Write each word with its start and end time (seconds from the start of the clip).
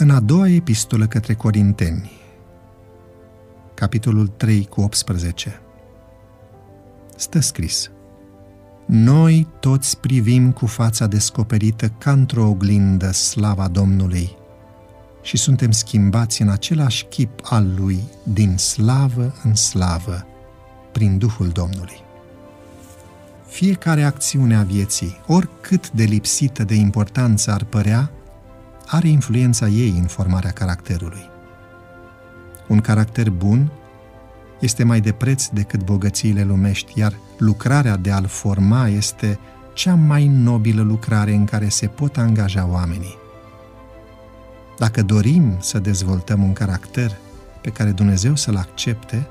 În 0.00 0.10
a 0.10 0.20
doua 0.20 0.48
epistolă 0.48 1.06
către 1.06 1.34
Corinteni, 1.34 2.10
capitolul 3.74 4.26
3 4.26 4.66
cu 4.66 4.80
18, 4.80 5.60
stă 7.16 7.40
scris 7.40 7.90
Noi 8.86 9.46
toți 9.60 9.98
privim 9.98 10.52
cu 10.52 10.66
fața 10.66 11.06
descoperită 11.06 11.88
ca 11.88 12.12
într-o 12.12 12.48
oglindă 12.48 13.12
slava 13.12 13.68
Domnului 13.68 14.36
și 15.22 15.36
suntem 15.36 15.70
schimbați 15.70 16.42
în 16.42 16.48
același 16.48 17.04
chip 17.04 17.40
al 17.42 17.74
Lui 17.78 18.02
din 18.22 18.56
slavă 18.56 19.34
în 19.44 19.54
slavă 19.54 20.26
prin 20.92 21.18
Duhul 21.18 21.48
Domnului. 21.48 22.00
Fiecare 23.46 24.02
acțiune 24.02 24.56
a 24.56 24.62
vieții, 24.62 25.20
oricât 25.26 25.90
de 25.90 26.04
lipsită 26.04 26.64
de 26.64 26.74
importanță 26.74 27.52
ar 27.52 27.64
părea, 27.64 28.10
are 28.90 29.08
influența 29.08 29.66
ei 29.66 29.94
în 30.00 30.06
formarea 30.06 30.50
caracterului. 30.50 31.30
Un 32.68 32.80
caracter 32.80 33.30
bun 33.30 33.70
este 34.60 34.84
mai 34.84 35.00
de 35.00 35.12
preț 35.12 35.46
decât 35.46 35.84
bogățiile 35.84 36.44
lumești, 36.44 36.98
iar 36.98 37.12
lucrarea 37.38 37.96
de 37.96 38.10
a-l 38.10 38.26
forma 38.26 38.88
este 38.88 39.38
cea 39.74 39.94
mai 39.94 40.26
nobilă 40.26 40.82
lucrare 40.82 41.32
în 41.32 41.44
care 41.44 41.68
se 41.68 41.86
pot 41.86 42.16
angaja 42.16 42.68
oamenii. 42.70 43.16
Dacă 44.78 45.02
dorim 45.02 45.56
să 45.60 45.78
dezvoltăm 45.78 46.42
un 46.42 46.52
caracter 46.52 47.16
pe 47.60 47.70
care 47.70 47.90
Dumnezeu 47.90 48.36
să-l 48.36 48.56
accepte, 48.56 49.26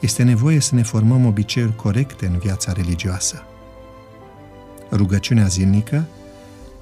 este 0.00 0.22
nevoie 0.22 0.60
să 0.60 0.74
ne 0.74 0.82
formăm 0.82 1.26
obiceiuri 1.26 1.76
corecte 1.76 2.26
în 2.26 2.38
viața 2.38 2.72
religioasă. 2.72 3.42
Rugăciunea 4.90 5.46
zilnică 5.46 6.04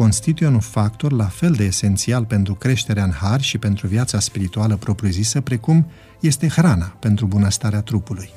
constituie 0.00 0.48
un 0.48 0.60
factor 0.60 1.12
la 1.12 1.24
fel 1.24 1.52
de 1.52 1.64
esențial 1.64 2.24
pentru 2.24 2.54
creșterea 2.54 3.04
în 3.04 3.10
har 3.10 3.40
și 3.40 3.58
pentru 3.58 3.86
viața 3.86 4.20
spirituală 4.20 4.76
propriu-zisă, 4.76 5.40
precum 5.40 5.86
este 6.20 6.48
hrana 6.48 6.86
pentru 6.86 7.26
bunăstarea 7.26 7.80
trupului. 7.80 8.30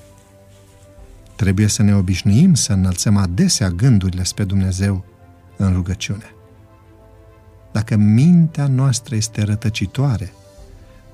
Trebuie 1.35 1.67
să 1.67 1.83
ne 1.83 1.95
obișnuim 1.95 2.53
să 2.53 2.73
înălțăm 2.73 3.17
adesea 3.17 3.69
gândurile 3.69 4.23
spre 4.23 4.43
Dumnezeu 4.43 5.05
în 5.57 5.73
rugăciune. 5.73 6.35
Dacă 7.71 7.95
mintea 7.95 8.67
noastră 8.67 9.15
este 9.15 9.43
rătăcitoare, 9.43 10.33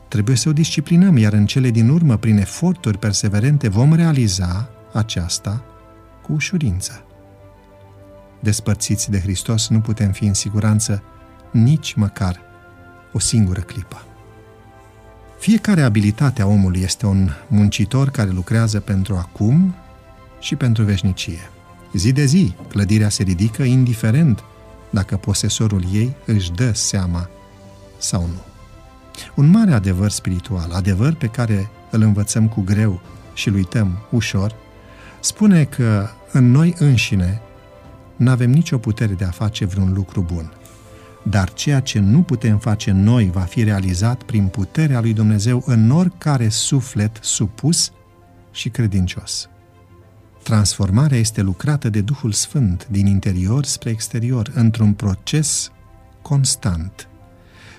trebuie 0.08 0.36
să 0.36 0.50
o 0.50 0.54
disciplinăm, 0.54 1.18
iar 1.18 1.34
în 1.34 1.46
cele 1.46 1.70
din 1.70 1.90
urmă, 1.90 2.18
prin 2.18 2.38
eforturi 2.38 2.98
perseverente, 2.98 3.68
vom 3.68 3.94
realiza 3.94 4.70
aceasta 4.94 5.64
cu 6.22 6.34
ușurință. 6.34 7.04
Despărțiți 8.40 9.10
de 9.10 9.20
Hristos, 9.20 9.68
nu 9.68 9.80
putem 9.80 10.12
fi 10.12 10.26
în 10.26 10.34
siguranță 10.34 11.04
nici 11.52 11.94
măcar 11.94 12.40
o 13.14 13.20
singură 13.20 13.60
clipă. 13.60 14.04
Fiecare 15.40 15.82
abilitate 15.82 16.42
a 16.42 16.46
omului 16.46 16.82
este 16.82 17.06
un 17.06 17.30
muncitor 17.48 18.10
care 18.10 18.30
lucrează 18.30 18.80
pentru 18.80 19.16
acum 19.16 19.76
și 20.40 20.56
pentru 20.56 20.84
veșnicie. 20.84 21.50
Zi 21.94 22.12
de 22.12 22.26
zi, 22.26 22.54
clădirea 22.68 23.10
se 23.10 23.24
ridică 23.24 23.64
indiferent 23.64 24.44
dacă 24.90 25.18
posesorul 25.18 25.84
ei 25.94 26.16
își 26.26 26.52
dă 26.52 26.72
seama 26.74 27.30
sau 27.98 28.22
nu. 28.22 28.42
Un 29.36 29.50
mare 29.50 29.74
adevăr 29.74 30.10
spiritual, 30.10 30.72
adevăr 30.72 31.14
pe 31.14 31.28
care 31.28 31.70
îl 31.92 32.02
învățăm 32.02 32.48
cu 32.48 32.62
greu 32.62 33.02
și 33.34 33.48
îl 33.48 33.54
uităm 33.54 33.98
ușor, 34.10 34.56
spune 35.20 35.64
că 35.64 36.10
în 36.32 36.52
noi 36.52 36.76
înșine 36.78 37.42
nu 38.20 38.30
avem 38.30 38.50
nicio 38.50 38.78
putere 38.78 39.14
de 39.14 39.26
a 39.26 39.30
face 39.32 39.66
vreun 39.66 39.94
lucru 39.94 40.22
bun. 40.22 40.52
Dar 41.24 41.54
ceea 41.54 41.80
ce 41.80 42.00
nu 42.00 42.22
putem 42.22 42.58
face 42.58 42.92
noi 42.92 43.30
va 43.32 43.42
fi 43.42 43.64
realizat 43.64 44.24
prin 44.24 44.48
puterea 44.48 45.00
lui 45.00 45.14
Dumnezeu 45.14 45.64
în 45.66 45.92
oricare 45.92 46.50
suflet 46.50 47.18
supus 47.22 47.92
și 48.52 48.70
credincios. 48.70 49.50
Transformarea 50.44 51.18
este 51.18 51.42
lucrată 51.42 51.90
de 51.90 52.02
Duhul 52.02 52.32
Sfânt 52.32 52.88
din 52.88 53.06
interior 53.06 53.66
spre 53.66 53.90
exterior, 53.90 54.52
într-un 54.54 54.94
proces 54.94 55.72
constant 56.22 57.08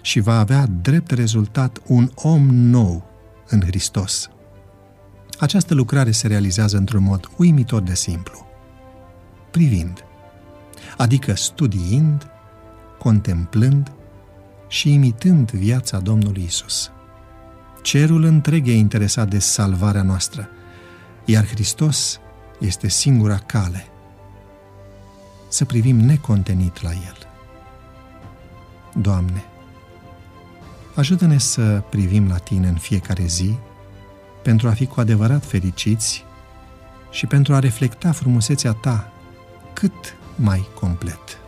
și 0.03 0.20
va 0.20 0.38
avea 0.38 0.66
drept 0.66 1.10
rezultat 1.10 1.81
un 1.87 2.10
om 2.14 2.47
nou 2.47 3.10
în 3.48 3.60
Hristos. 3.60 4.31
Această 5.38 5.75
lucrare 5.75 6.10
se 6.10 6.26
realizează 6.26 6.76
într-un 6.76 7.03
mod 7.03 7.31
uimitor 7.37 7.82
de 7.82 7.94
simplu, 7.94 8.47
privind, 9.50 10.04
adică 10.96 11.34
studiind, 11.34 12.30
contemplând 12.98 13.92
și 14.68 14.92
imitând 14.92 15.50
viața 15.50 15.98
Domnului 15.98 16.42
Isus. 16.42 16.90
Cerul 17.82 18.24
întreg 18.24 18.68
e 18.68 18.72
interesat 18.72 19.28
de 19.28 19.38
salvarea 19.38 20.02
noastră, 20.02 20.48
iar 21.24 21.46
Hristos 21.46 22.20
este 22.60 22.88
singura 22.88 23.36
cale 23.36 23.84
să 25.48 25.64
privim 25.64 25.96
necontenit 25.96 26.82
la 26.82 26.90
El. 26.90 27.16
Doamne, 28.94 29.44
ajută-ne 30.94 31.38
să 31.38 31.82
privim 31.90 32.28
la 32.28 32.36
Tine 32.36 32.68
în 32.68 32.76
fiecare 32.76 33.24
zi 33.26 33.54
pentru 34.42 34.68
a 34.68 34.72
fi 34.72 34.86
cu 34.86 35.00
adevărat 35.00 35.44
fericiți 35.44 36.24
și 37.10 37.26
pentru 37.26 37.54
a 37.54 37.58
reflecta 37.58 38.12
frumusețea 38.12 38.72
Ta 38.72 39.12
cât 39.72 40.16
mai 40.40 40.64
complet. 40.74 41.39